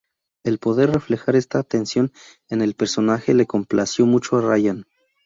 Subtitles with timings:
[0.43, 2.11] El poder reflejar esta tensión
[2.49, 4.87] en el personaje le complació mucho a Ryan.